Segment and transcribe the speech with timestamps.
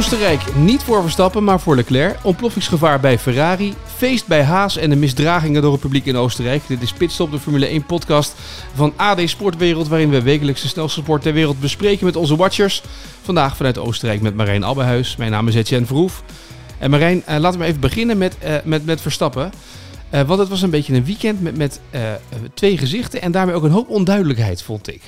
[0.00, 2.18] Oostenrijk niet voor Verstappen, maar voor Leclerc.
[2.22, 3.74] Ontploffingsgevaar bij Ferrari.
[3.96, 6.62] Feest bij Haas en de misdragingen door het publiek in Oostenrijk.
[6.66, 8.34] Dit is Pitstop, de Formule 1 podcast
[8.74, 9.88] van AD Sportwereld...
[9.88, 12.82] waarin we wekelijks de snelste sport ter wereld bespreken met onze watchers.
[13.22, 15.16] Vandaag vanuit Oostenrijk met Marijn Abbehuis.
[15.16, 16.22] Mijn naam is Etienne Verhoef.
[16.78, 19.52] En Marijn, uh, laten we even beginnen met, uh, met, met Verstappen.
[20.14, 21.80] Uh, want het was een beetje een weekend met, met
[22.54, 23.22] twee gezichten...
[23.22, 25.02] en daarmee ook een hoop onduidelijkheid, vond ik.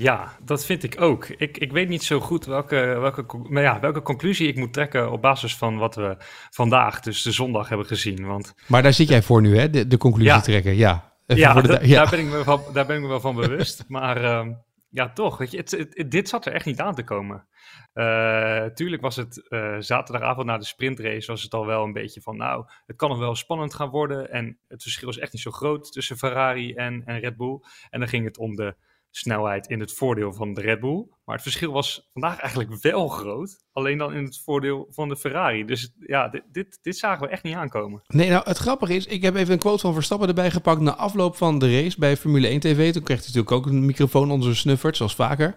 [0.00, 1.26] Ja, dat vind ik ook.
[1.26, 5.12] Ik, ik weet niet zo goed welke, welke, maar ja, welke conclusie ik moet trekken
[5.12, 6.16] op basis van wat we
[6.50, 8.26] vandaag, dus de zondag, hebben gezien.
[8.26, 9.70] Want, maar daar zit jij voor nu, hè?
[9.70, 10.40] De, de conclusie ja.
[10.40, 11.14] trekken, ja.
[11.26, 12.00] Ja, de, ja.
[12.00, 13.84] Daar, ben ik me van, daar ben ik me wel van bewust.
[13.88, 14.54] maar uh,
[14.90, 17.46] ja, toch, weet je, het, het, dit zat er echt niet aan te komen.
[17.94, 22.20] Uh, tuurlijk was het uh, zaterdagavond na de sprintrace was het al wel een beetje
[22.20, 24.30] van, nou, het kan nog wel spannend gaan worden.
[24.32, 27.60] En het verschil is echt niet zo groot tussen Ferrari en, en Red Bull.
[27.90, 28.76] En dan ging het om de
[29.18, 31.06] snelheid in het voordeel van de Red Bull.
[31.24, 33.64] Maar het verschil was vandaag eigenlijk wel groot.
[33.72, 35.64] Alleen dan in het voordeel van de Ferrari.
[35.64, 38.02] Dus ja, dit, dit, dit zagen we echt niet aankomen.
[38.06, 40.94] Nee, nou het grappige is, ik heb even een quote van Verstappen erbij gepakt na
[40.94, 42.92] afloop van de race bij Formule 1 TV.
[42.92, 45.54] Toen kreeg hij natuurlijk ook een microfoon onder zijn snuffert, zoals vaker.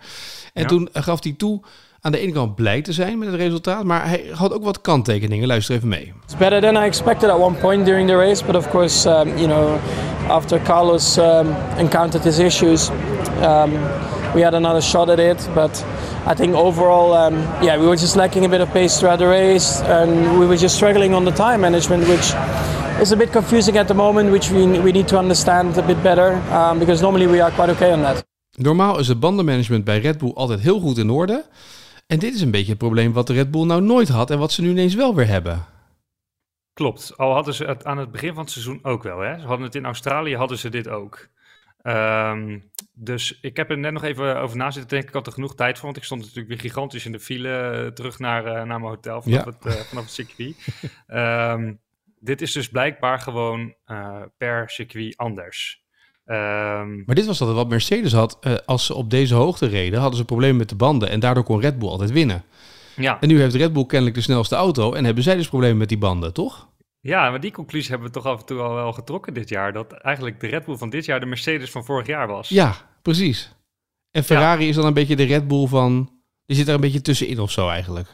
[0.54, 1.64] En toen gaf hij toe
[2.02, 4.82] aan de ene kant blij te zijn met het resultaat, maar hij had ook wat
[4.82, 5.48] kanttekeningen.
[5.48, 6.14] Luister even mee.
[6.24, 9.28] It's better than I expected at one point during the race, but of course, um,
[9.38, 9.78] you know,
[10.28, 12.90] after Carlos um, encountered his issues,
[13.42, 13.72] um,
[14.34, 15.50] we had another shot at it.
[15.54, 15.86] But
[16.32, 19.28] I think overall, um, yeah, we were just lacking a bit of pace throughout the
[19.28, 22.34] race, and we were just struggling on the time management, which
[23.02, 26.02] is a bit confusing at the moment, which we, we need to understand a bit
[26.02, 28.24] better, um, because normally we are quite okay on that.
[28.58, 31.44] Normaal is het bandenmanagement bij Red Bull altijd heel goed in orde.
[32.12, 34.40] En dit is een beetje het probleem wat de Red Bull nou nooit had en
[34.40, 35.66] wat ze nu ineens wel weer hebben.
[36.74, 39.20] Klopt, al hadden ze het aan het begin van het seizoen ook wel.
[39.20, 39.40] Hè?
[39.40, 41.28] Ze hadden het in Australië, hadden ze dit ook.
[41.84, 45.08] Um, dus ik heb er net nog even over na zitten denken.
[45.08, 47.60] Ik had er genoeg tijd voor, want ik stond natuurlijk weer gigantisch in de file
[47.60, 49.52] eh, terug naar, uh, naar mijn hotel vanaf, ja.
[49.52, 50.56] het, uh, vanaf het circuit.
[51.08, 51.80] um,
[52.30, 53.76] dit is dus blijkbaar gewoon
[54.38, 55.81] per circuit anders.
[56.32, 58.38] Um, maar dit was dat wat Mercedes had.
[58.42, 61.10] Uh, als ze op deze hoogte reden, hadden ze problemen met de banden.
[61.10, 62.44] En daardoor kon Red Bull altijd winnen.
[62.96, 63.20] Ja.
[63.20, 64.94] En nu heeft Red Bull kennelijk de snelste auto.
[64.94, 66.70] En hebben zij dus problemen met die banden, toch?
[67.00, 69.74] Ja, maar die conclusie hebben we toch af en toe al wel getrokken dit jaar.
[69.74, 72.50] Dat eigenlijk de Red Bull van dit jaar de Mercedes van vorig jaar was.
[72.50, 73.56] Ja, precies.
[74.12, 74.70] En Ferrari ja.
[74.70, 76.20] is dan een beetje de Red Bull van.
[76.46, 78.08] Die zit er een beetje tussenin of zo eigenlijk.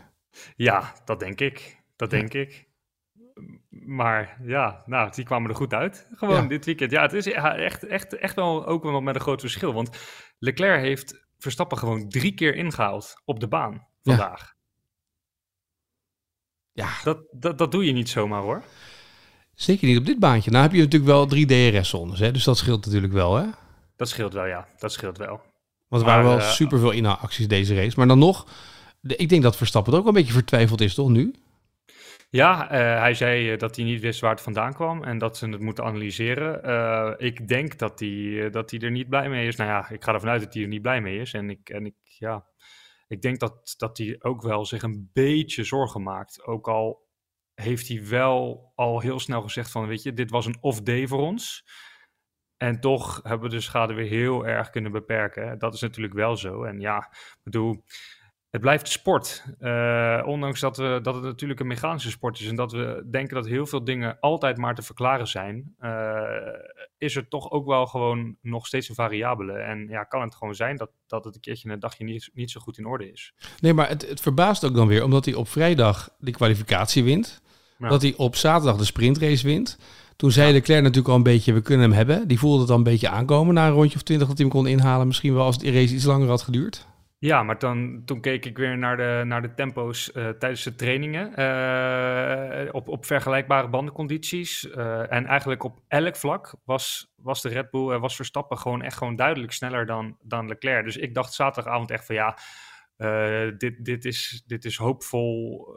[0.55, 1.81] Ja, dat denk ik.
[1.95, 2.39] Dat denk ja.
[2.39, 2.66] ik
[3.85, 6.07] maar ja, nou, die kwamen er goed uit.
[6.15, 6.91] Gewoon dit weekend.
[6.91, 9.73] Ja, het is echt, echt, echt wel ook wel met een groot verschil.
[9.73, 9.97] Want
[10.39, 14.53] Leclerc heeft Verstappen gewoon drie keer ingehaald op de baan vandaag.
[16.71, 16.85] Ja.
[16.85, 17.03] ja.
[17.03, 18.63] Dat, dat, dat doe je niet zomaar hoor.
[19.53, 20.51] Zeker niet op dit baantje.
[20.51, 22.31] Nou heb je natuurlijk wel drie DRS-zones, hè?
[22.31, 23.45] dus dat scheelt natuurlijk wel, hè?
[23.95, 24.67] Dat scheelt wel, ja.
[24.77, 25.41] Dat scheelt wel.
[25.87, 27.97] Want er waren wel uh, super veel inhaalacties deze race.
[27.97, 28.47] Maar dan nog,
[28.99, 31.33] de, ik denk dat Verstappen ook wel een beetje vertwijfeld is, toch, nu?
[32.29, 35.37] Ja, uh, hij zei uh, dat hij niet wist waar het vandaan kwam en dat
[35.37, 36.69] ze het moeten analyseren.
[36.69, 39.55] Uh, ik denk dat hij, dat hij er niet blij mee is.
[39.55, 41.33] Nou ja, ik ga ervan uit dat hij er niet blij mee is.
[41.33, 42.45] En ik, en ik, ja,
[43.07, 46.45] ik denk dat, dat hij ook wel zich een beetje zorgen maakt.
[46.45, 47.07] Ook al
[47.53, 51.21] heeft hij wel al heel snel gezegd van, weet je, dit was een off-day voor
[51.21, 51.65] ons.
[52.57, 55.59] En toch hebben we de schade weer heel erg kunnen beperken.
[55.59, 56.63] Dat is natuurlijk wel zo.
[56.63, 57.83] En ja, ik bedoel,
[58.49, 59.43] het blijft sport.
[59.59, 63.35] Uh, ondanks dat, we, dat het natuurlijk een mechanische sport is en dat we denken
[63.35, 66.21] dat heel veel dingen altijd maar te verklaren zijn, uh,
[66.97, 69.53] is er toch ook wel gewoon nog steeds een variabele.
[69.53, 72.51] En ja, kan het gewoon zijn dat, dat het een keertje een dagje niet, niet
[72.51, 73.33] zo goed in orde is.
[73.59, 77.41] Nee, maar het, het verbaast ook dan weer, omdat hij op vrijdag de kwalificatie wint,
[77.77, 77.89] ja.
[77.89, 79.79] dat hij op zaterdag de sprintrace wint.
[80.15, 80.53] Toen zei ja.
[80.53, 82.27] Leclerc natuurlijk al een beetje, we kunnen hem hebben.
[82.27, 84.55] Die voelde het al een beetje aankomen na een rondje of twintig dat hij hem
[84.55, 85.07] kon inhalen.
[85.07, 86.87] Misschien wel als de race iets langer had geduurd.
[87.19, 90.75] Ja, maar dan, toen keek ik weer naar de, naar de tempo's uh, tijdens de
[90.75, 91.39] trainingen.
[91.39, 94.63] Uh, op, op vergelijkbare bandencondities.
[94.63, 98.97] Uh, en eigenlijk op elk vlak was, was de Red Bull, was Verstappen gewoon echt
[98.97, 100.83] gewoon duidelijk sneller dan, dan Leclerc.
[100.83, 102.37] Dus ik dacht zaterdagavond echt van ja,
[103.57, 105.67] dit, dit, is, dit is hoopvol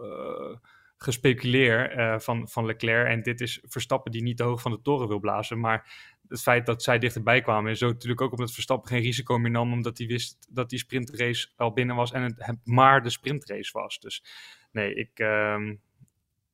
[0.97, 3.09] gespeculeer van, van Leclerc.
[3.09, 5.61] En dit is Verstappen die niet te hoog van de toren wil blazen.
[5.61, 5.93] Maar
[6.31, 7.71] het feit dat zij dichterbij kwamen.
[7.71, 9.73] En zo natuurlijk ook omdat Verstappen geen risico meer nam.
[9.73, 12.13] Omdat hij wist dat die sprintrace al binnen was.
[12.13, 13.99] En het, maar de sprintrace was.
[13.99, 14.25] Dus
[14.73, 15.57] nee, ik, uh,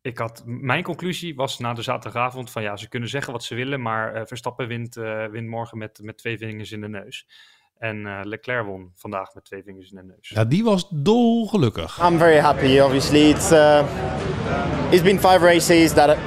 [0.03, 0.43] ik had.
[0.47, 3.83] Mijn conclusie was na de zaterdagavond: van ja, ze kunnen zeggen wat ze willen.
[3.83, 7.27] Maar uh, Verstappen wint, uh, wint morgen met, met twee vingers in de neus.
[7.79, 10.29] En uh, Leclerc won vandaag met twee vingers in de neus.
[10.29, 12.01] Ja, die was dolgelukkig.
[12.03, 12.81] I'm very happy.
[12.81, 13.85] Obviously, it's uh,
[14.91, 16.19] it's been five races that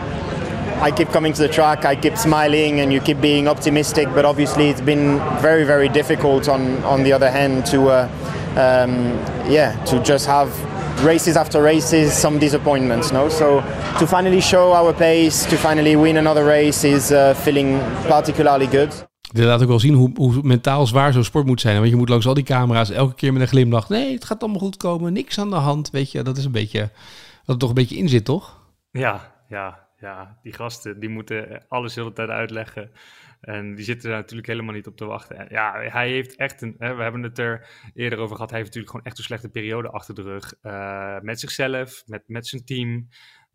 [0.82, 4.08] I keep coming to the track, I keep smiling, and you keep being optimistic.
[4.14, 8.08] But obviously, it's been very, very difficult on on the other hand to uh,
[8.56, 10.50] um, yeah, to just have
[11.04, 13.12] races after races, some disappointments.
[13.12, 13.62] No, so
[13.98, 19.08] to finally show our pace, to finally win another race, is uh, feeling particularly good.
[19.32, 21.78] Dit laat ook wel zien hoe, hoe mentaal zwaar zo'n sport moet zijn.
[21.78, 23.90] Want je moet langs al die camera's elke keer met een glimlach.
[23.90, 25.14] Nee, het gaat allemaal goed komen.
[25.14, 25.90] Niks aan de hand.
[25.90, 26.80] Weet je, dat is een beetje.
[27.46, 28.58] Dat er toch een beetje in zit, toch?
[28.92, 30.40] Ja, ja, ja.
[30.42, 32.92] Die gasten die moeten alles de hele tijd uitleggen.
[33.42, 35.48] En die zitten er natuurlijk helemaal niet op te wachten.
[35.50, 36.76] Ja, hij heeft echt een.
[36.78, 38.50] Hè, we hebben het er eerder over gehad.
[38.50, 40.54] Hij heeft natuurlijk gewoon echt een slechte periode achter de rug.
[40.62, 43.08] Uh, met zichzelf, met, met zijn team.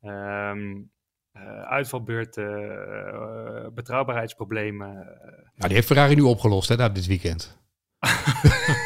[0.03, 0.93] Um,
[1.37, 4.95] uh, uitvalbeurten, uh, betrouwbaarheidsproblemen.
[4.95, 7.59] Nou, die heeft Ferrari nu opgelost, hè, dit weekend.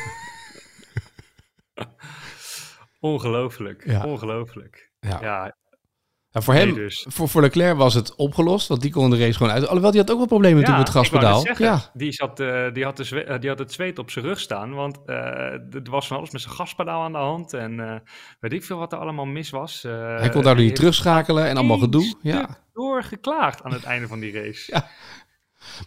[3.00, 4.04] ongelooflijk, ja.
[4.04, 4.92] ongelooflijk.
[5.00, 5.20] Ja.
[5.20, 5.56] ja.
[6.38, 7.06] Nou, voor hem, dus.
[7.08, 9.66] voor, voor Leclerc was het opgelost, want die kon de race gewoon uit.
[9.66, 11.46] Alhoewel, die had ook wel problemen ja, met het gaspedaal.
[11.58, 14.74] Ja, die, zat, uh, die, had de die had het zweet op zijn rug staan,
[14.74, 17.52] want uh, er was van alles met zijn gaspedaal aan de hand.
[17.52, 17.94] En uh,
[18.40, 19.82] weet ik veel wat er allemaal mis was.
[19.82, 22.14] Hij kon daardoor niet terugschakelen en allemaal gedoe.
[22.22, 22.58] Ja.
[22.72, 24.72] Doorgeklaagd aan het einde van die race.
[24.72, 24.86] Ja.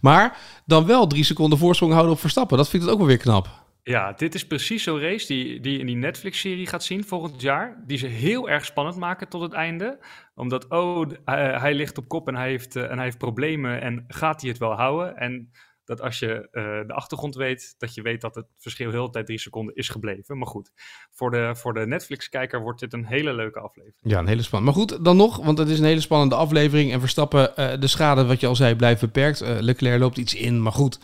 [0.02, 2.58] Maar dan wel drie seconden voorsprong houden op Verstappen.
[2.58, 3.50] Dat vind ik ook wel weer knap.
[3.84, 7.84] Ja, dit is precies zo'n race die, die in die Netflix-serie gaat zien volgend jaar.
[7.88, 10.00] Die ze heel erg spannend maken tot het einde.
[10.36, 14.06] Omdat, oh, hij, ligt op kop en hij, heeft, uh, en hij heeft problemen en
[14.08, 15.18] gaat hij het wel houden?
[15.18, 15.52] En
[15.86, 19.12] dat als je uh, de achtergrond weet, dat je weet dat het verschil heel de
[19.12, 20.38] tijd drie seconden is gebleven.
[20.38, 20.72] Maar goed,
[21.12, 24.00] voor de, voor de Netflix-kijker wordt dit een hele leuke aflevering.
[24.02, 24.78] Ja, een hele spannende.
[24.78, 26.92] Maar goed, dan nog, want het is een hele spannende aflevering.
[26.92, 29.40] En Verstappen, uh, de schade, wat je al zei, blijft beperkt.
[29.40, 31.00] Leclerc loopt iets in, maar goed,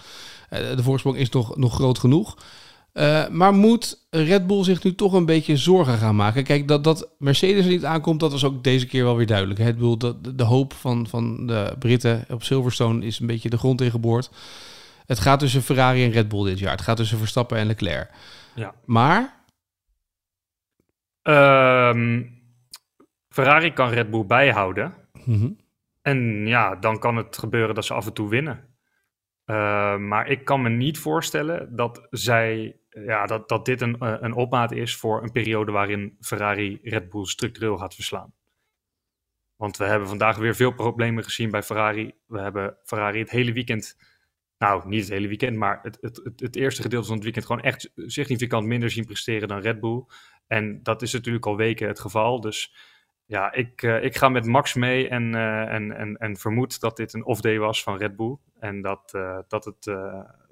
[0.50, 2.38] de voorsprong is nog, nog groot genoeg.
[2.98, 6.44] Uh, maar moet Red Bull zich nu toch een beetje zorgen gaan maken?
[6.44, 9.60] Kijk, dat, dat Mercedes er niet aankomt, dat was ook deze keer wel weer duidelijk.
[9.60, 13.58] Red Bull, dat, de hoop van, van de Britten op Silverstone is een beetje de
[13.58, 14.30] grond ingeboord.
[15.06, 16.72] Het gaat tussen Ferrari en Red Bull dit jaar.
[16.72, 18.10] Het gaat tussen Verstappen en Leclerc.
[18.56, 18.74] Ja.
[18.86, 19.36] Maar?
[21.24, 22.40] Um,
[23.30, 24.94] Ferrari kan Red Bull bijhouden.
[25.26, 25.58] Mm -hmm.
[26.02, 28.67] En ja, dan kan het gebeuren dat ze af en toe winnen.
[29.50, 34.34] Uh, maar ik kan me niet voorstellen dat zij ja, dat, dat dit een, een
[34.34, 38.34] opmaat is voor een periode waarin Ferrari Red Bull structureel gaat verslaan.
[39.56, 42.14] Want we hebben vandaag weer veel problemen gezien bij Ferrari.
[42.26, 43.98] We hebben Ferrari het hele weekend,
[44.58, 47.62] nou niet het hele weekend, maar het, het, het, eerste gedeelte van het weekend gewoon
[47.62, 50.06] echt significant minder zien presteren dan Red Bull.
[50.48, 52.42] En dat is natuurlijk al weken het geval.
[52.42, 52.76] Dus
[53.26, 55.36] ja, ik, ik ga met Max mee en,
[55.70, 58.38] en, en, en vermoed dat dit een off-day was van Red Bull.
[58.60, 59.92] En dat, uh, dat het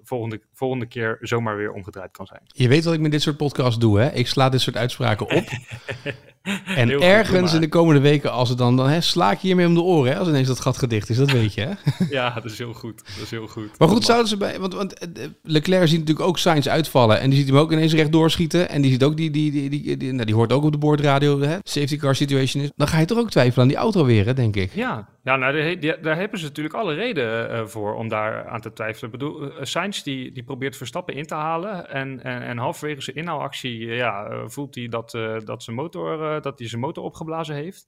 [0.03, 2.41] volgende, volgende keer zomaar weer omgedraaid kan zijn.
[2.45, 4.11] Je weet wat ik met dit soort podcasts doe, hè?
[4.11, 5.43] Ik sla dit soort uitspraken op.
[6.81, 9.73] en ergens in de komende weken, als het dan, dan hè, sla ik hiermee om
[9.73, 10.19] de oren, hè?
[10.19, 11.73] Als ineens dat gat gedicht is, dat weet je, hè?
[12.09, 12.97] ja, dat is heel goed.
[12.97, 13.69] Dat is heel goed.
[13.77, 17.29] Maar goed, zouden ze bij, want, want eh, Leclerc ziet natuurlijk ook Sainz uitvallen en
[17.29, 19.97] die ziet hem ook ineens recht doorschieten en die ziet ook die, die, die, die,
[19.97, 21.57] die, nou, die hoort ook op de boordradio, hè?
[21.63, 22.71] Safety car situation is.
[22.75, 24.71] Dan ga je toch ook twijfelen aan die auto weer, hè, denk ik.
[24.73, 28.61] Ja, ja nou, daar, daar hebben ze natuurlijk alle reden uh, voor om daar aan
[28.61, 29.13] te twijfelen.
[29.13, 33.01] Ik bedoel, uh, Sainz die, die probeert Verstappen in te halen en, en, en halverwege
[33.01, 37.87] zijn inhaalactie ja, voelt hij dat, dat zijn motor, dat hij zijn motor opgeblazen heeft.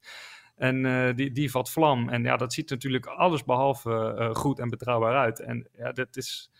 [0.57, 2.09] En uh, die, die vat vlam.
[2.09, 5.39] En ja, dat ziet natuurlijk alles behalve uh, goed en betrouwbaar uit.
[5.39, 6.51] En ja, dat is.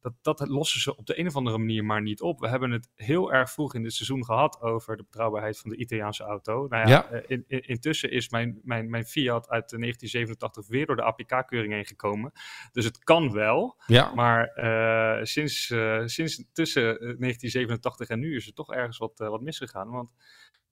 [0.00, 2.40] Dat, dat lossen ze op de een of andere manier maar niet op.
[2.40, 5.76] We hebben het heel erg vroeg in dit seizoen gehad over de betrouwbaarheid van de
[5.76, 6.66] Italiaanse auto.
[6.68, 7.22] Nou ja, ja.
[7.26, 11.86] In, in, intussen is mijn, mijn, mijn Fiat uit 1987 weer door de APK-keuring heen
[11.86, 12.32] gekomen.
[12.72, 13.80] Dus het kan wel.
[13.86, 14.14] Ja.
[14.14, 15.66] Maar uh, sinds,
[16.04, 19.90] sinds tussen 1987 en nu is er toch ergens wat, wat misgegaan.
[19.90, 20.10] Want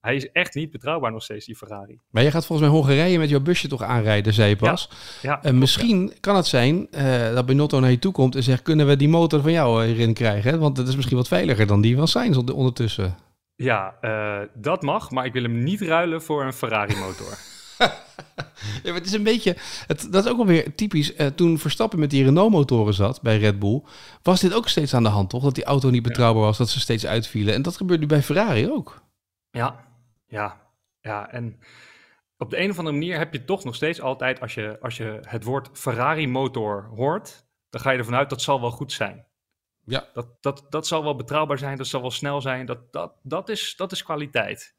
[0.00, 2.00] hij is echt niet betrouwbaar nog steeds, die Ferrari.
[2.10, 4.88] Maar je gaat volgens mij Hongarije met jouw busje toch aanrijden, zei je pas.
[5.22, 6.12] Ja, ja en misschien ja.
[6.20, 8.62] kan het zijn uh, dat Binotto naar je toe komt en zegt...
[8.62, 10.58] kunnen we die motor van jou erin krijgen?
[10.58, 13.16] Want dat is misschien wat veiliger dan die van Sainz ondertussen.
[13.54, 17.38] Ja, uh, dat mag, maar ik wil hem niet ruilen voor een Ferrari-motor.
[18.82, 19.56] ja, het is een beetje...
[19.86, 21.14] Het, dat is ook wel weer typisch.
[21.16, 23.82] Uh, toen Verstappen met die Renault-motoren zat bij Red Bull...
[24.22, 25.42] was dit ook steeds aan de hand, toch?
[25.42, 27.54] Dat die auto niet betrouwbaar was, dat ze steeds uitvielen.
[27.54, 29.02] En dat gebeurt nu bij Ferrari ook.
[29.50, 29.89] Ja,
[30.30, 30.60] ja,
[31.00, 31.30] ja.
[31.30, 31.60] En
[32.38, 34.96] op de een of andere manier heb je toch nog steeds altijd, als je, als
[34.96, 39.26] je het woord Ferrari-motor hoort, dan ga je ervan uit dat zal wel goed zijn.
[39.84, 40.08] Ja.
[40.12, 43.48] Dat, dat, dat zal wel betrouwbaar zijn, dat zal wel snel zijn, dat, dat, dat,
[43.48, 44.74] is, dat is kwaliteit.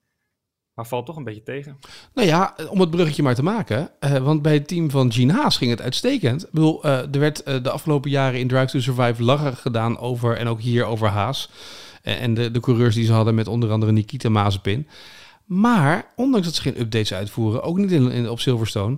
[0.74, 1.80] Maar valt toch een beetje tegen.
[2.14, 3.92] Nou ja, om het bruggetje maar te maken.
[4.00, 6.44] Uh, want bij het team van Gene Haas ging het uitstekend.
[6.44, 9.98] Ik bedoel, uh, er werd uh, de afgelopen jaren in Drive to Survive lachen gedaan
[9.98, 11.50] over, en ook hier over Haas.
[12.02, 14.88] en de, de coureurs die ze hadden met onder andere Nikita Mazepin.
[15.54, 18.98] Maar ondanks dat ze geen updates uitvoeren, ook niet in, in, op Silverstone,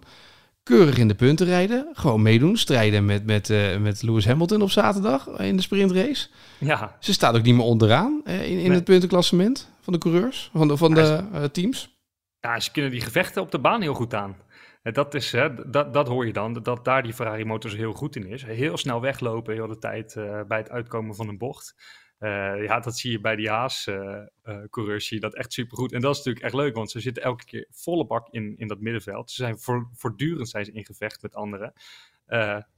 [0.64, 1.88] keurig in de punten rijden.
[1.94, 6.28] Gewoon meedoen, strijden met, met, uh, met Lewis Hamilton op zaterdag in de sprintrace.
[6.60, 6.98] Ja.
[7.00, 10.68] Ze staat ook niet meer onderaan uh, in, in het puntenklassement van de coureurs, van
[10.68, 11.98] de, van de uh, teams.
[12.40, 14.36] Ja, ze kunnen die gevechten op de baan heel goed aan.
[14.82, 17.94] Dat, is, hè, dat, dat hoor je dan, dat daar die Ferrari motor zo heel
[17.94, 18.44] goed in is.
[18.44, 20.14] Heel snel weglopen heel de tijd
[20.48, 21.76] bij het uitkomen van een bocht.
[22.24, 25.92] Uh, ja, dat zie je bij die Haas-coureurs, zie je dat echt supergoed.
[25.92, 28.68] En dat is natuurlijk echt leuk, want ze zitten elke keer volle bak in, in
[28.68, 29.32] dat middenveld.
[29.32, 31.74] Ze zijn voor, voortdurend zijn ze in gevecht met anderen.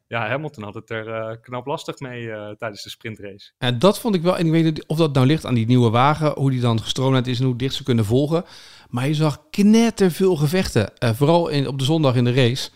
[0.08, 3.52] Ja, Hamilton had het er knap lastig mee tijdens de sprintrace.
[3.58, 5.68] En dat vond ik wel, en ik weet niet of dat nou ligt aan die
[5.68, 8.46] nieuwe wagen, hoe die dan gestroomd is en hoe dicht ze kunnen volgen.
[8.90, 12.70] Maar je zag knetterveel gevechten, vooral in, op de zondag in de race.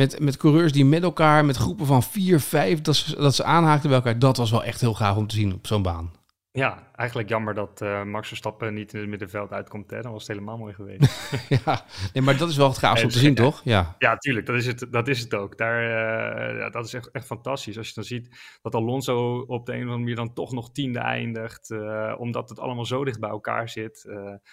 [0.00, 3.44] Met, met coureurs die met elkaar, met groepen van vier, vijf, dat ze, dat ze
[3.44, 4.18] aanhaakten bij elkaar.
[4.18, 6.12] Dat was wel echt heel gaaf om te zien op zo'n baan.
[6.52, 9.90] Ja, eigenlijk jammer dat uh, Max Verstappen niet in het middenveld uitkomt.
[9.90, 10.00] Hè?
[10.02, 11.30] Dan was het helemaal mooi geweest.
[11.64, 13.60] ja, nee, maar dat is wel het gaafste om te zien, toch?
[13.64, 14.46] Ja, ja tuurlijk.
[14.46, 15.58] Dat is het, dat is het ook.
[15.58, 17.78] Daar, uh, ja, dat is echt, echt fantastisch.
[17.78, 18.28] Als je dan ziet
[18.62, 21.70] dat Alonso op de een of andere manier dan toch nog tiende eindigt.
[21.70, 24.04] Uh, omdat het allemaal zo dicht bij elkaar zit.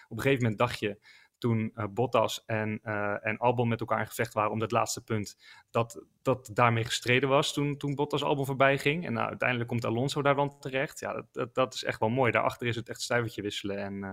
[0.07, 0.97] op een gegeven moment dacht je
[1.37, 5.03] toen uh, Bottas en, uh, en Albon met elkaar in gevecht waren om dat laatste
[5.03, 5.37] punt,
[5.69, 9.05] dat, dat daarmee gestreden was toen, toen Bottas Albon voorbij ging.
[9.05, 10.99] En nou, uiteindelijk komt Alonso daar dan terecht.
[10.99, 12.31] Ja, dat, dat, dat, is echt wel mooi.
[12.31, 14.11] Daarachter is het echt stuivertje wisselen en uh,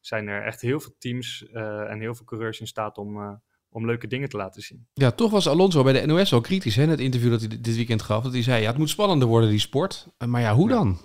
[0.00, 4.06] zijn er echt heel veel teams en heel veel coureurs in staat om, om leuke
[4.06, 4.86] dingen te laten zien.
[4.92, 7.76] Ja, toch was Alonso bij de NOS wel kritisch, hè, het interview dat hij dit
[7.76, 8.22] weekend gaf.
[8.22, 10.08] Dat hij zei, ja, het moet spannender worden, die sport.
[10.26, 10.98] Maar ja, hoe dan?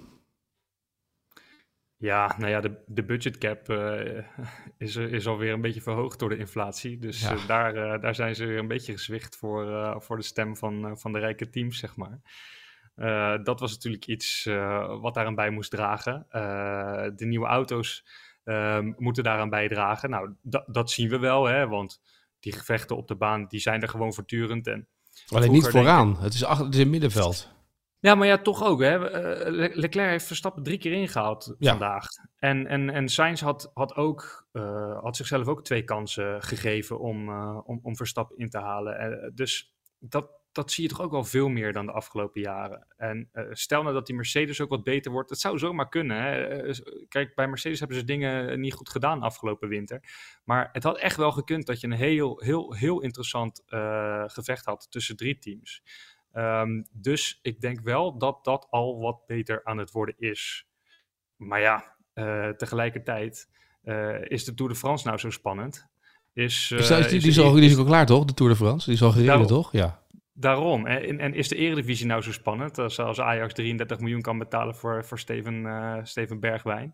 [1.99, 4.23] Ja, nou ja, de, de budgetcap uh,
[4.77, 6.97] is, is alweer een beetje verhoogd door de inflatie.
[6.97, 7.33] Dus ja.
[7.33, 10.97] uh, daar, uh, daar zijn ze weer een beetje gezwicht voor, voor de stem van,
[10.97, 12.19] van de rijke teams, zeg maar.
[13.43, 14.43] dat was natuurlijk iets
[15.01, 16.25] wat daaraan bij moest dragen.
[17.15, 18.05] de nieuwe auto's
[18.43, 20.09] ehm, moeten daaraan bijdragen.
[20.09, 20.33] Nou,
[20.65, 22.01] dat zien we wel, hè, want
[22.39, 24.67] die gevechten op de baan die zijn er gewoon voortdurend.
[24.67, 24.87] En
[25.27, 27.55] Alleen niet vooraan, ik, het, is achter, het is in het middenveld.
[28.07, 28.81] Ja, maar ja, toch ook.
[28.81, 28.97] Hè.
[29.51, 31.69] Leclerc heeft Verstappen drie keer ingehaald ja.
[31.69, 32.07] vandaag.
[32.37, 37.29] En, en, en Sainz had, had, ook, uh, had zichzelf ook twee kansen gegeven om,
[37.29, 39.11] uh, om, om Verstappen in te halen.
[39.11, 42.87] Uh, dus dat, dat zie je toch ook wel veel meer dan de afgelopen jaren.
[42.97, 45.29] En stel nou dat die Mercedes ook wat beter wordt.
[45.29, 46.21] Dat zou zomaar kunnen.
[46.21, 46.71] Hè.
[47.07, 50.03] Kijk, bij Mercedes hebben ze dingen niet goed gedaan afgelopen winter.
[50.43, 53.63] Maar het had echt wel gekund dat je een heel, heel, heel interessant
[54.27, 55.83] gevecht had tussen drie teams.
[56.33, 60.67] Um, dus ik denk wel dat dat al wat beter aan het worden is.
[61.35, 63.49] Maar ja, uh, tegelijkertijd
[63.83, 65.87] uh, is de Tour de France nou zo spannend.
[66.33, 68.57] Is, uh, is, die, die, is, al, die is al klaar toch, de Tour de
[68.57, 68.85] France?
[68.85, 69.71] Die is al gereden toch?
[69.71, 70.05] Ja.
[70.33, 70.85] Daarom.
[70.85, 72.77] En, en, is de Eredivisie nou zo spannend?
[72.77, 76.93] Als, als Ajax 33 miljoen kan betalen voor, voor Steven, Steven Bergwijn.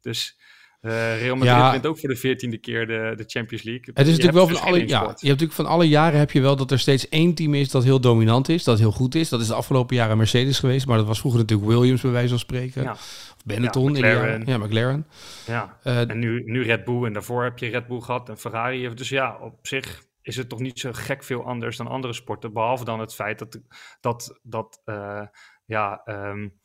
[0.00, 0.38] Dus
[0.84, 1.70] uh, Real Madrid ja.
[1.70, 3.84] wint ook voor de veertiende keer de, de Champions League.
[3.94, 6.40] Het is natuurlijk wel van alle, ja, je hebt natuurlijk van alle jaren heb je
[6.40, 9.28] wel dat er steeds één team is dat heel dominant is, dat heel goed is.
[9.28, 12.28] Dat is de afgelopen jaren Mercedes geweest, maar dat was vroeger natuurlijk Williams bij wijze
[12.28, 12.82] van spreken.
[12.82, 12.90] Ja.
[12.90, 13.94] Of Benetton.
[13.94, 14.40] Ja, McLaren.
[14.40, 15.06] In ja, McLaren.
[15.46, 15.78] Ja.
[15.84, 18.94] Uh, en nu, nu Red Bull en daarvoor heb je Red Bull gehad en Ferrari.
[18.94, 22.52] Dus ja, op zich is het toch niet zo gek veel anders dan andere sporten.
[22.52, 23.60] Behalve dan het feit dat,
[24.00, 25.22] dat, dat uh,
[25.64, 26.02] ja...
[26.04, 26.62] Um,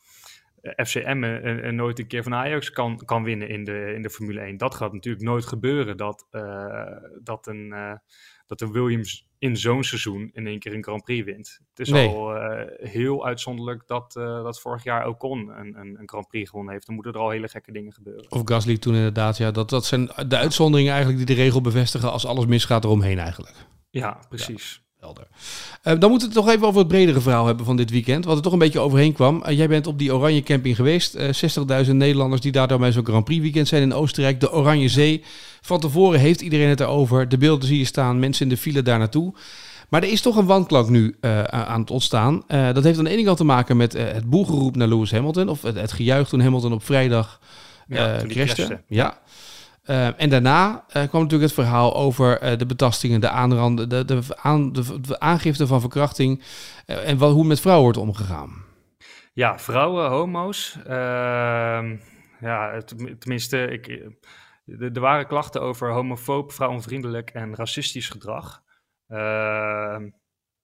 [0.61, 4.39] FCM uh, nooit een keer van Ajax kan, kan winnen in de, in de Formule
[4.39, 4.57] 1.
[4.57, 6.85] Dat gaat natuurlijk nooit gebeuren dat, uh,
[7.23, 7.93] dat, een, uh,
[8.47, 11.59] dat een Williams in zo'n seizoen in één keer een Grand Prix wint.
[11.69, 12.07] Het is nee.
[12.07, 12.35] al
[12.81, 16.85] heel uitzonderlijk dat, dat vorig jaar Ocon een, een, een, Grand Prix gewonnen heeft.
[16.85, 18.31] Dan moeten er al hele gekke dingen gebeuren.
[18.31, 19.37] Of Gasly toen inderdaad.
[19.37, 23.19] Ja, dat, dat zijn de uitzonderingen eigenlijk die de regel bevestigen als alles misgaat eromheen
[23.19, 23.55] eigenlijk.
[23.89, 24.81] Ja, precies.
[24.81, 24.88] Ja.
[24.99, 25.27] Helder.
[25.83, 28.25] Uh, dan moeten we het toch even over het bredere verhaal hebben van dit weekend.
[28.25, 29.43] Wat er toch een beetje overheen kwam.
[29.45, 31.15] Uh, jij bent op die Oranje Camping geweest.
[31.15, 34.39] Uh, 60.000 Nederlanders die daardoor bij zo'n Grand Prix weekend zijn in Oostenrijk.
[34.39, 35.23] De Oranje Zee.
[35.61, 37.29] Van tevoren heeft iedereen het erover.
[37.29, 38.19] De beelden zie je staan.
[38.19, 39.33] Mensen in de file daar naartoe.
[39.89, 41.15] Maar er is toch een wanklank nu
[41.49, 42.43] aan het ontstaan.
[42.47, 45.49] dat heeft aan de ene kant te maken met het boelgeroep naar Lewis Hamilton.
[45.49, 47.39] Of het, het gejuich toen Hamilton op vrijdag
[47.87, 48.81] ja, crashte.
[48.87, 49.19] Ja.
[49.89, 54.05] Uh, en daarna uh, kwam natuurlijk het verhaal over uh, de betastingen, de aanranden, de,
[54.05, 56.43] de, aan, de, de aangifte van verkrachting
[56.85, 58.63] en wat, hoe met vrouwen wordt omgegaan.
[59.33, 60.77] Ja, vrouwen, homo's.
[60.85, 61.95] Ehm,
[62.39, 62.81] ja,
[63.19, 63.87] tenminste, ik,
[64.79, 68.61] er waren klachten over homofoob, vrouwenvriendelijk en racistisch gedrag.
[69.07, 70.09] Ehm,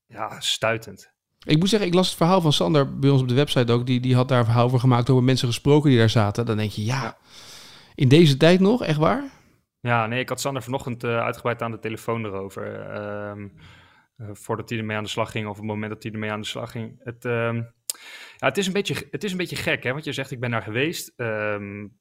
[0.06, 1.14] ja, stuitend.
[1.46, 3.86] Ik moet zeggen, ik las het verhaal van Sander bij ons op de website ook.
[3.86, 6.46] Die, die had daar een verhaal over gemaakt over mensen gesproken die daar zaten.
[6.46, 7.02] Dan denk je, ja.
[7.02, 7.18] ja
[7.96, 9.24] in deze tijd nog, echt waar?
[9.80, 12.90] Ja, nee, ik had Sander vanochtend uh, uitgebreid aan de telefoon erover.
[12.90, 13.46] Uh,
[14.18, 16.32] uh, voordat hij ermee aan de slag ging, of op het moment dat hij ermee
[16.32, 17.00] aan de slag ging.
[17.04, 17.54] Het, uh,
[18.38, 19.92] ja, het, is, een beetje, het is een beetje gek, hè?
[19.92, 21.14] Want je zegt, ik ben daar geweest.
[21.16, 22.00] Um,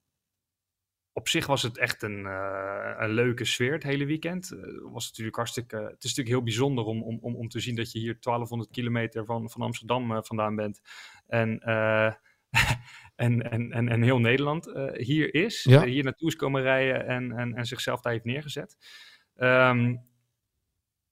[1.12, 4.52] op zich was het echt een, uh, een leuke sfeer het hele weekend.
[4.52, 7.74] Uh, was natuurlijk hartstikke, het is natuurlijk heel bijzonder om, om, om, om te zien
[7.74, 10.80] dat je hier 1200 kilometer van, van Amsterdam vandaan bent.
[11.26, 11.58] En,
[13.14, 15.62] en, en, en, en heel Nederland hier is.
[15.62, 15.84] Ja.
[15.84, 18.76] hier naartoe is komen rijden en, en, en zichzelf daar heeft neergezet.
[19.36, 20.06] Um,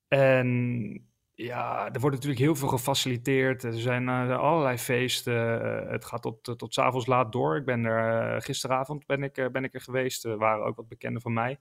[0.09, 3.63] en ja, er wordt natuurlijk heel veel gefaciliteerd.
[3.63, 5.65] Er zijn uh, allerlei feesten.
[5.65, 7.57] Uh, het gaat tot, tot, tot s avonds laat door.
[7.57, 10.25] Ik ben er uh, gisteravond ben ik, ben ik er geweest.
[10.25, 11.59] Er waren ook wat bekenden van mij.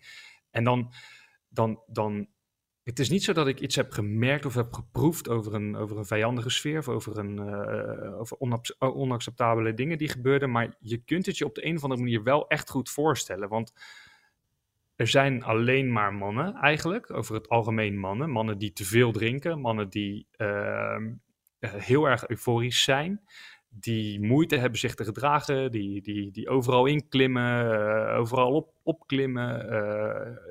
[0.50, 0.93] En dan,
[1.50, 2.27] dan, dan.
[2.83, 5.97] Het is niet zo dat ik iets heb gemerkt of heb geproefd over een, over
[5.97, 6.77] een vijandige sfeer.
[6.77, 7.39] Of over, een,
[8.13, 8.38] over
[8.79, 10.51] onacceptabele dingen die gebeurden.
[10.51, 13.50] Maar je kunt het je op de een of andere manier wel echt goed voorstellen.
[13.50, 13.73] Want
[14.95, 18.29] er zijn alleen maar mannen eigenlijk, over het algemeen mannen.
[18.29, 20.97] Mannen die te veel drinken, mannen die uh,
[21.59, 23.21] heel erg euforisch zijn.
[23.69, 29.67] Die moeite hebben zich te gedragen, die, die, die overal inklimmen, uh, overal op, opklimmen.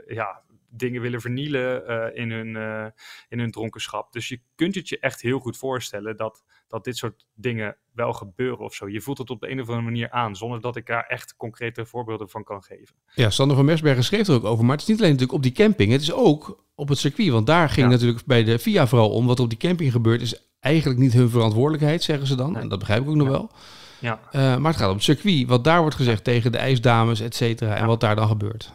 [0.07, 2.87] Ja, dingen willen vernielen uh, in, hun, uh,
[3.29, 4.13] in hun dronkenschap.
[4.13, 8.13] Dus je kunt het je echt heel goed voorstellen dat, dat dit soort dingen wel
[8.13, 8.89] gebeuren of zo.
[8.89, 11.37] Je voelt het op de een of andere manier aan, zonder dat ik daar echt
[11.37, 12.95] concrete voorbeelden van kan geven.
[13.15, 14.65] Ja, Sander van Mersbergen schreef er ook over.
[14.65, 17.29] Maar het is niet alleen natuurlijk op die camping, het is ook op het circuit.
[17.31, 17.93] Want daar ging Ja.
[17.93, 19.27] natuurlijk bij de FIA vooral om.
[19.27, 22.53] Wat op die camping gebeurt is eigenlijk niet hun verantwoordelijkheid, zeggen ze dan.
[22.53, 22.63] Nee.
[22.63, 23.33] En dat begrijp ik ook nog Ja.
[23.33, 23.51] wel.
[23.99, 25.47] Ja, Uh, maar het gaat om het circuit.
[25.49, 27.75] Wat daar wordt gezegd tegen de ijsdames, et cetera.
[27.75, 27.87] En Ja.
[27.87, 28.73] wat daar dan gebeurt.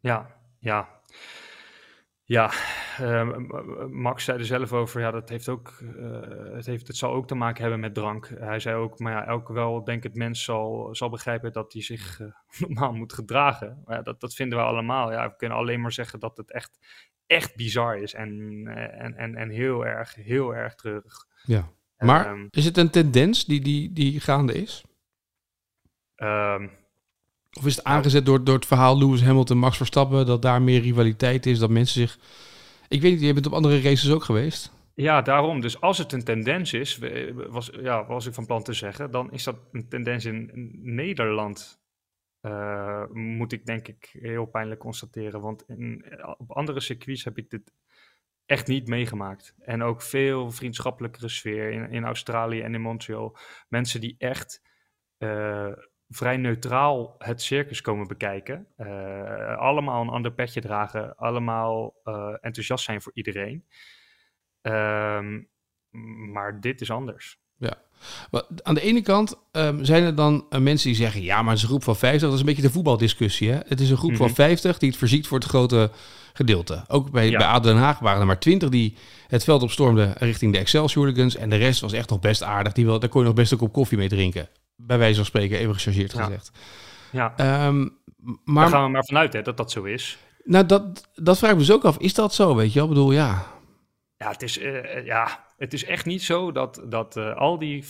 [0.00, 0.26] ja,
[0.60, 0.88] ja.
[2.24, 2.50] Ja,
[2.98, 3.36] eh,
[3.90, 7.26] Max zei er zelf over, ja, dat heeft ook, eh, het, heeft, het zal ook
[7.26, 8.28] te maken hebben met drank.
[8.38, 12.20] Hij zei ook, maar ja, elke wel denkend mens zal, zal begrijpen dat hij zich
[12.20, 12.26] eh,
[12.68, 13.82] normaal moet gedragen.
[13.84, 15.12] Maar ja, dat, dat vinden we allemaal.
[15.12, 16.78] Ja, we kunnen alleen maar zeggen dat het echt,
[17.26, 21.26] echt bizar is en, eh, en, en, en heel erg, heel erg treurig.
[21.44, 21.68] Ja.
[21.98, 24.84] Maar Ehm, is het een tendens die, die, die gaande is?
[26.14, 26.68] ehm,
[27.58, 30.80] Of is het aangezet door, door het verhaal Lewis Hamilton, Max Verstappen, dat daar meer
[30.80, 32.18] rivaliteit is, dat mensen zich...
[32.88, 34.72] Ik weet niet, je bent op andere races ook geweest.
[34.94, 35.60] Ja, daarom.
[35.60, 37.00] Dus als het een tendens is,
[37.48, 40.50] was, ja, was ik van plan te zeggen, dan is dat een tendens in
[40.82, 41.80] Nederland.
[42.40, 45.40] eh, moet ik denk ik heel pijnlijk constateren.
[45.40, 45.64] Want
[46.38, 47.72] op andere circuits heb ik dit
[48.46, 49.54] echt niet meegemaakt.
[49.58, 53.36] En ook veel vriendschappelijkere sfeer in, in Australië en in Montreal.
[53.68, 54.62] Mensen die echt
[55.18, 55.72] eh,
[56.08, 58.66] vrij neutraal het circus komen bekijken.
[58.76, 61.16] eh, allemaal een ander petje dragen.
[61.16, 63.64] Allemaal eh, enthousiast zijn voor iedereen.
[64.62, 65.40] Ehm,
[66.32, 67.38] maar dit is anders.
[68.30, 71.22] Maar Aan de ene kant ehm, zijn er dan eh, mensen die zeggen...
[71.22, 72.22] ja, maar het is een groep van 50.
[72.22, 73.50] Dat is een beetje de voetbaldiscussie.
[73.50, 73.58] Hè?
[73.66, 74.34] Het is een groep van Mhm.
[74.34, 75.90] 50 die het verziekt voor het grote
[76.32, 76.84] gedeelte.
[76.88, 77.38] Ook bij, Ja.
[77.38, 80.12] bij ADO Den Haag waren er maar 20 die het veld opstormden...
[80.18, 81.36] richting de Excelsior-hooligans.
[81.36, 82.72] En de rest was echt nog best aardig.
[82.72, 84.48] Die wel, daar kon je nog best een kop koffie mee drinken.
[84.80, 86.22] Bij wijze van spreken, even gechargeerd Ja.
[86.24, 86.50] gezegd.
[87.12, 87.78] Ja, Ehm,
[88.18, 90.18] daar maar gaan we maar vanuit hè, dat dat zo is.
[90.44, 91.98] nou, dat, dat vraag ik me dus ook af.
[91.98, 92.88] Is dat zo, weet je wel?
[92.88, 93.46] Ik bedoel, ja...
[94.16, 97.84] Ja, het is, eh, ja, het is echt niet zo dat, dat eh, al die
[97.84, 97.88] 50.000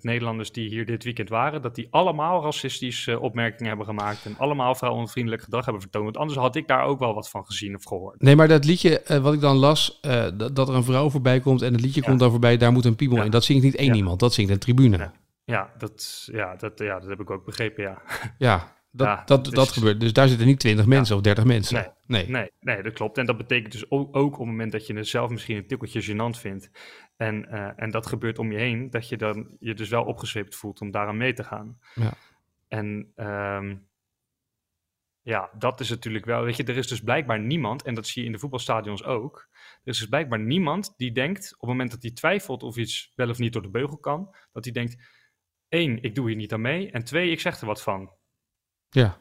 [0.00, 4.74] Nederlanders die hier dit weekend waren, dat die allemaal racistische opmerkingen hebben gemaakt en allemaal
[4.74, 6.04] vrouwenvriendelijk gedrag hebben vertoond.
[6.04, 8.22] Want anders had ik daar ook wel wat van gezien of gehoord.
[8.22, 11.10] Nee, maar dat liedje eh, wat ik dan las, eh, dat, dat er een vrouw
[11.10, 12.06] voorbij komt en het liedje Ja.
[12.06, 13.24] komt dan voorbij, daar moet een piemel Ja.
[13.24, 13.30] in.
[13.30, 13.94] Dat zingt niet één Ja.
[13.94, 15.10] iemand, dat zingt een tribune.
[15.44, 15.72] Ja.
[15.78, 18.02] Dat, ja, dat, ja, dat heb ik ook begrepen, ja.
[18.38, 20.00] Ja, dat, Ja, dat, dus- dat gebeurt.
[20.00, 21.74] Dus daar zitten niet 20 mensen of 30 mensen.
[21.74, 21.88] Nee.
[22.06, 22.28] Nee.
[22.28, 23.18] Nee, nee, dat klopt.
[23.18, 25.66] En dat betekent dus ook, ook op het moment dat je het zelf misschien een
[25.66, 26.70] tikkeltje gênant vindt.
[27.16, 30.56] En, eh, en dat gebeurt om je heen, dat je dan je dus wel opgezweept
[30.56, 31.78] voelt om daaraan mee te gaan.
[31.94, 32.12] Ja.
[32.68, 33.76] En ehm,
[35.22, 36.42] ja, dat is natuurlijk wel.
[36.42, 39.48] Weet je, er is dus blijkbaar niemand, en dat zie je in de voetbalstadions ook.
[39.52, 43.12] Er is dus blijkbaar niemand die denkt, op het moment dat hij twijfelt of iets
[43.14, 44.96] wel of niet door de beugel kan, dat hij denkt:
[45.72, 46.90] één, ik doe hier niet aan mee.
[46.90, 48.10] En twee, ik zeg er wat van.
[48.90, 49.18] Ja.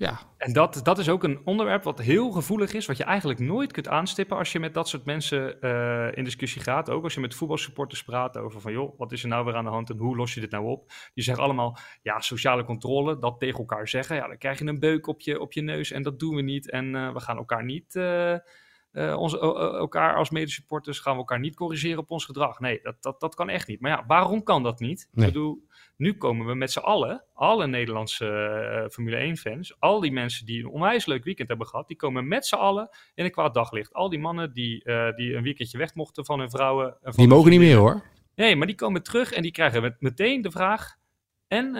[0.00, 3.38] Ja, En dat, dat is ook een onderwerp wat heel gevoelig is, wat je eigenlijk
[3.38, 6.90] nooit kunt aanstippen als je met dat soort mensen eh, in discussie gaat.
[6.90, 9.64] Ook als je met voetbalsupporters praat over van, joh, wat is er nou weer aan
[9.64, 10.92] de hand en hoe los je dit nou op?
[11.14, 14.16] Die zeggen allemaal, ja, sociale controle, dat tegen elkaar zeggen.
[14.16, 16.42] Ja, dan krijg je een beuk op je, op je neus en dat doen we
[16.42, 16.70] niet.
[16.70, 18.36] En eh, we gaan elkaar niet, eh,
[19.00, 22.60] o- elkaar als medesupporters gaan we elkaar niet corrigeren op ons gedrag.
[22.60, 23.80] Nee, dat, dat, dat kan echt niet.
[23.80, 25.08] Maar ja, waarom kan dat niet?
[25.12, 25.26] Nee.
[25.26, 30.12] Ik bedoel, nu komen we met z'n allen, alle Nederlandse eh, Formule 1-fans, al die
[30.12, 33.30] mensen die een onwijs leuk weekend hebben gehad, die komen met z'n allen in een
[33.30, 33.92] kwaad daglicht.
[33.92, 36.86] Al die mannen die, eh, die een weekendje weg mochten van hun vrouwen.
[36.86, 38.02] en van die mogen niet meer hoor.
[38.34, 40.96] Nee, maar die komen terug en die krijgen met meteen de vraag:
[41.46, 41.74] En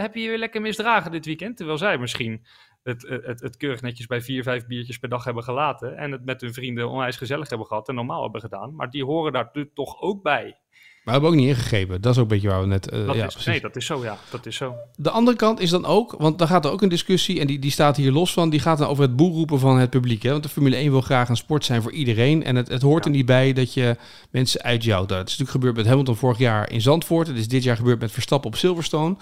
[0.00, 1.56] heb je je weer lekker misdragen dit weekend?
[1.56, 2.46] Terwijl zij misschien
[2.88, 5.96] het, het, het, keurig netjes bij vier, vijf biertjes per dag hebben gelaten.
[5.96, 8.74] En het met hun vrienden onwijs gezellig hebben gehad en normaal hebben gedaan.
[8.74, 10.56] Maar die horen daar toch ook bij.
[11.04, 12.00] we hebben ook niet ingegrepen.
[12.00, 12.92] Dat is ook een beetje waar we net...
[12.92, 14.16] Uh, dat ja, is, nee, dat is zo, ja.
[14.30, 14.74] Dat is zo.
[14.96, 17.40] De andere kant is dan ook, want daar gaat er ook een discussie...
[17.40, 19.90] en die, die staat hier los van, die gaat dan over het boelroepen van het
[19.90, 20.22] publiek.
[20.22, 20.30] Hè?
[20.30, 22.44] Want de Formule 1 wil graag een sport zijn voor iedereen.
[22.44, 23.96] En het, het hoort er niet bij dat je
[24.30, 25.08] mensen uitjouwt.
[25.08, 27.26] Dat is natuurlijk gebeurd met Hamilton vorig jaar in Zandvoort.
[27.26, 29.16] Het is dit jaar gebeurd met Verstappen op Silverstone.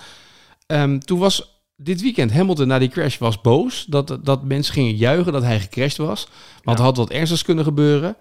[0.66, 3.84] Um, toen was dit weekend Hamilton na die crash was boos.
[3.84, 6.28] Dat, dat mensen gingen juichen dat hij gecrashed was.
[6.62, 6.84] Want ja.
[6.84, 8.16] had wat ernstigs kunnen gebeuren.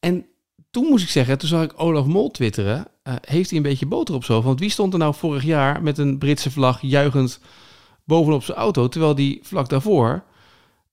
[0.00, 0.26] En
[0.70, 2.86] toen moest ik zeggen, toen zag ik Olaf Mol twitteren.
[3.04, 4.42] Uh, heeft hij een beetje boter op zo?
[4.42, 7.40] Want wie stond er nou vorig jaar met een Britse vlag juichend
[8.04, 8.88] bovenop zijn auto?
[8.88, 10.20] Terwijl die vlak daarvoor, uh,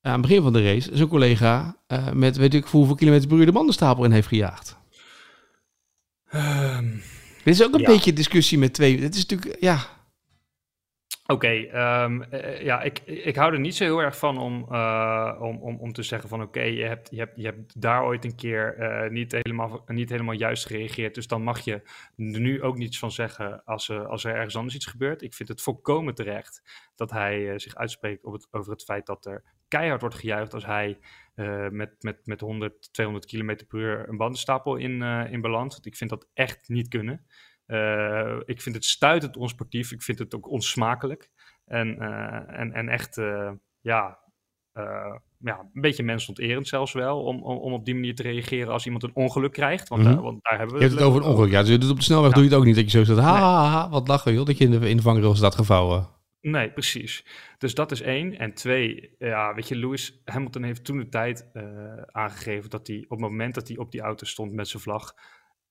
[0.02, 3.38] aan het begin van de race, zijn collega uh, met weet ik hoeveel kilometer per
[3.38, 4.78] uur de bandenstapel in heeft gejaagd.
[6.34, 7.02] Um,
[7.44, 7.88] Dit is ook een ja.
[7.88, 9.02] beetje discussie met twee.
[9.02, 9.88] Het is natuurlijk, ja,
[11.28, 14.66] Oké, okay, um, uh, ja, ik, ik hou er niet zo heel erg van om,
[14.72, 18.04] uh, om, om, om te zeggen van oké, je, hebt, je, hebt, je hebt daar
[18.04, 18.76] ooit een keer
[19.12, 21.16] niet, helemaal, niet helemaal juist gereageerd.
[21.16, 21.82] Dus dan mag je
[22.16, 25.22] nu ook niets van zeggen als, als er ergens anders iets gebeurt.
[25.22, 26.62] Ik vind het volkomen terecht
[26.96, 30.66] dat hij zich uitspreekt op het, over het feit dat er keihard wordt gejuicht als
[30.66, 30.98] hij
[31.70, 35.86] met, met, met 100, 200 km per uur een bandenstapel in, in belandt.
[35.86, 37.26] Ik vind dat echt niet kunnen.
[37.68, 39.92] Uh, ik vind het stuitend onsportief.
[39.92, 41.30] Ik vind het ook onsmakelijk.
[41.66, 43.52] En, uh, en, en echt, uh,
[43.82, 44.20] ja,
[45.38, 47.24] ja, een beetje mensonterend zelfs wel.
[47.24, 49.88] Om, om, om, op die manier te reageren als iemand een ongeluk krijgt.
[49.88, 50.16] Want, mm -hmm.
[50.16, 51.52] daar, want daar hebben we Je hebt het over een ongeluk.
[51.52, 52.36] Ja, dus op de snelweg ja.
[52.36, 52.76] doe je het ook niet.
[52.76, 54.46] Dat je zo staat, ha, ha, ha, wat lachen joh.
[54.46, 56.08] Dat je in de, in de vangrail staat gevouwen.
[56.42, 57.26] Nee, precies.
[57.58, 58.38] Dus dat is één.
[58.38, 61.50] En twee, ja, weet je, Lewis Hamilton heeft toen de tijd
[62.12, 65.14] aangegeven dat hij op het moment dat hij op die auto stond met zijn vlag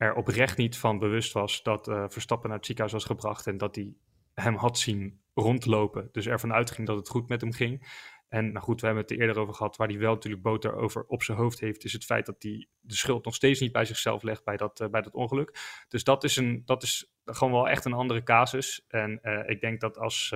[0.04, 3.56] er oprecht niet van bewust was dat uh, Verstappen naar het ziekenhuis was gebracht en
[3.56, 3.94] dat hij
[4.34, 6.08] hem had zien rondlopen.
[6.12, 8.02] Dus ervan uitging dat het goed met hem ging.
[8.28, 10.74] En nou goed, we hebben het er eerder over gehad, waar hij wel natuurlijk boter
[10.74, 13.72] over op zijn hoofd heeft, is het feit dat hij de schuld nog steeds niet
[13.72, 15.58] bij zichzelf legt bij dat, uh, bij dat ongeluk.
[15.88, 18.84] Dus dat is, een, dat is gewoon wel echt een andere casus.
[18.88, 20.34] En uh, ik denk dat als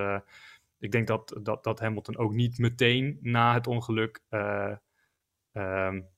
[0.79, 4.23] ik denk dat, dat, dat Hamilton ook niet meteen na het ongeluk
[5.53, 6.09] um,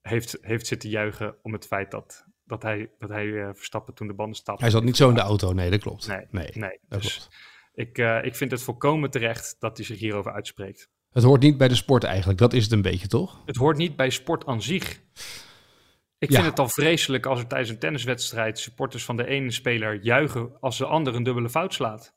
[0.00, 4.06] heeft, heeft zitten juichen om het feit dat, dat hij, dat hij uh, Verstappen toen
[4.06, 4.62] de banden stapte.
[4.62, 6.06] Hij zat niet zo in de auto, nee, dat klopt.
[6.06, 7.36] Nee, nee, nee dat dus klopt.
[7.74, 10.88] Ik, uh, ik vind het volkomen terecht dat hij zich hierover uitspreekt.
[11.10, 13.42] Het hoort niet bij de sport eigenlijk, dat is het een beetje, toch?
[13.46, 15.00] Het hoort niet bij sport aan zich.
[16.18, 16.34] Ik Ja.
[16.36, 20.56] vind het al vreselijk als er tijdens een tenniswedstrijd supporters van de ene speler juichen
[20.60, 22.14] als de ander een dubbele fout slaat.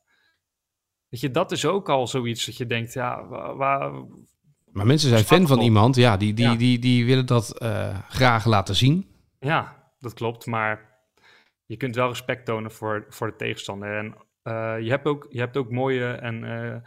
[1.09, 3.91] Weet je, dat is ook al zoiets dat je denkt, ja, wa- waar,
[4.71, 6.55] Maar mensen zijn fan van iemand, ja, die, die, Ja.
[6.55, 9.07] Die, die, willen dat eh, graag laten zien.
[9.39, 10.45] Ja, dat klopt.
[10.45, 10.99] Maar
[11.65, 13.97] je kunt wel respect tonen voor, voor de tegenstander.
[13.97, 14.15] En
[14.45, 16.81] eh, je, hebt ook, je hebt ook mooie en, eh,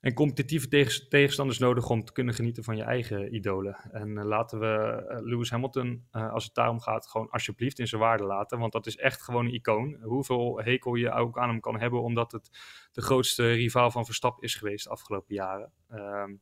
[0.00, 3.76] en competitieve tegens- tegenstanders nodig om te kunnen genieten van je eigen idolen.
[3.90, 8.24] En eh, laten we Lewis Hamilton, als het daarom gaat, gewoon alsjeblieft in zijn waarde
[8.24, 8.58] laten.
[8.58, 9.98] Want dat is echt gewoon een icoon.
[10.02, 12.50] Hoeveel hekel je ook aan hem kan hebben, omdat het
[12.92, 15.72] de grootste rivaal van Verstappen is geweest de afgelopen jaren.
[15.88, 16.34] Ehm,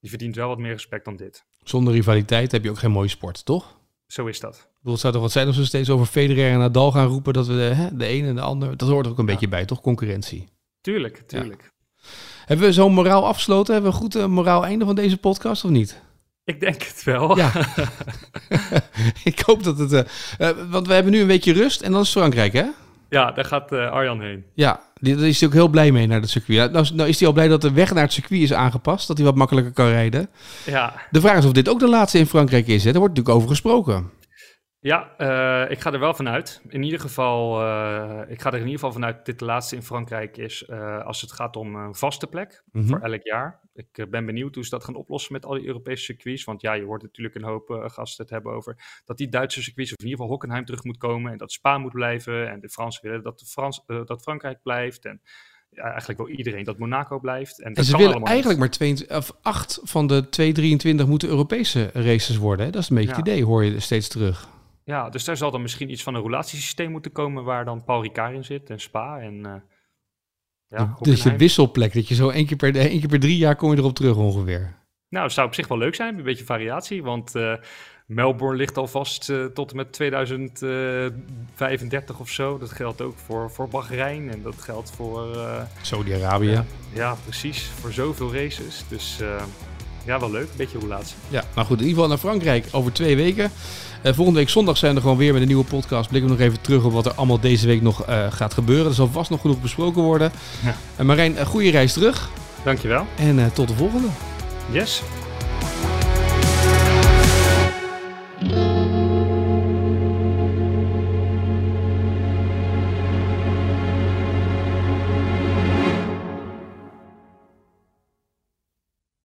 [0.00, 1.46] die verdient wel wat meer respect dan dit.
[1.62, 3.79] Zonder rivaliteit heb je ook geen mooie sport, toch?
[4.10, 4.54] Zo is dat.
[4.54, 7.06] Ik bedoel, het zou toch wat zijn als we steeds over Federer en Nadal gaan
[7.06, 8.76] roepen dat we de, hè, de een en de ander...
[8.76, 9.32] Dat hoort er ook een Ja.
[9.32, 9.80] beetje bij, toch?
[9.80, 10.48] Concurrentie.
[10.80, 11.72] Tuurlijk, tuurlijk.
[12.44, 13.72] Hebben we zo'n moraal afgesloten?
[13.72, 16.00] Hebben we een goed eh, moraal einde van deze podcast of niet?
[16.44, 17.36] Ik denk het wel.
[17.36, 17.52] Ja.
[19.24, 19.92] ik hoop dat het...
[20.38, 22.66] eh, want we hebben nu een weekje rust en dan is Frankrijk, hè?
[23.08, 24.44] Ja, daar gaat Arjan heen.
[24.54, 26.72] Ja, die, daar is hij ook heel blij mee naar het circuit.
[26.72, 29.16] Nou, nou is hij al blij dat de weg naar het circuit is aangepast, dat
[29.16, 30.28] hij wat makkelijker kan rijden.
[30.66, 32.84] Ja, De vraag is of dit ook de laatste in Frankrijk is.
[32.84, 32.90] Hè?
[32.90, 34.10] Daar wordt natuurlijk over gesproken.
[34.80, 36.62] Ja eh, ik ga er wel vanuit.
[36.68, 39.74] In ieder geval, eh, ik ga er in ieder geval vanuit dat dit de laatste
[39.76, 42.86] in Frankrijk is eh, als het gaat om een vaste plek Mhm.
[42.86, 43.60] voor elk jaar.
[43.72, 46.44] Ik ben benieuwd hoe ze dat gaan oplossen met al die Europese circuits.
[46.44, 49.90] Want ja, je hoort natuurlijk een hoop gasten het hebben over dat die Duitse circuits,
[49.92, 51.32] of in ieder geval Hockenheim, terug moet komen.
[51.32, 52.50] En dat Spa moet blijven.
[52.50, 55.04] En de Fransen willen dat, de Frans, dat Frankrijk blijft.
[55.04, 55.20] En
[55.70, 57.60] ja, eigenlijk wil iedereen dat Monaco blijft.
[57.60, 58.58] En, En dat ze willen eigenlijk niet.
[58.58, 62.66] maar 22, of 8 van de 223 moeten Europese races worden.
[62.66, 62.72] Hè?
[62.72, 63.16] Dat is een beetje Ja.
[63.16, 64.48] het idee, hoor je steeds terug.
[64.90, 68.02] Ja, dus daar zal dan misschien iets van een relatiesysteem moeten komen waar dan Paul
[68.02, 69.52] Ricard in zit en Spa en eh
[70.66, 73.56] ja, dus je wisselplek, dat je zo één keer, per, één keer per drie jaar
[73.56, 74.78] kom je erop terug ongeveer.
[75.08, 77.54] Nou, het zou op zich wel leuk zijn, een beetje variatie, want eh,
[78.06, 82.58] Melbourne ligt al vast eh, tot en met 2035 of zo.
[82.58, 85.38] Dat geldt ook voor, voor Bahrein en dat geldt voor,
[85.82, 86.50] Saudi-Arabië.
[86.50, 86.52] ja.
[86.52, 86.64] Ja.
[86.94, 88.84] ja, precies, voor zoveel races.
[88.88, 89.18] Dus
[90.04, 91.16] ja, wel leuk, een beetje relatie.
[91.54, 93.50] maar goed, in ieder geval naar Frankrijk over twee weken.
[94.02, 96.08] Eh, volgende week zondag zijn we gewoon weer met een nieuwe podcast.
[96.08, 98.86] Blikken we nog even terug op wat er allemaal deze week nog eh, gaat gebeuren.
[98.86, 100.32] Er zal vast nog genoeg besproken worden.
[100.64, 100.76] Ja.
[100.96, 102.30] En Marijn, een goede reis terug.
[102.64, 103.06] Dankjewel.
[103.16, 104.08] En tot de volgende.
[104.70, 105.02] Yes.